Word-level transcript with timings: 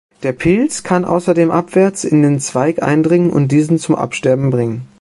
Der 0.23 0.31
Pilz 0.33 0.81
kann 0.81 1.05
außerdem 1.05 1.51
abwärts 1.51 2.05
in 2.05 2.23
den 2.23 2.39
Zweig 2.39 2.81
eindringen 2.81 3.29
und 3.29 3.51
diesen 3.51 3.77
zum 3.77 3.93
Absterben 3.93 4.49
bringen. 4.49 4.87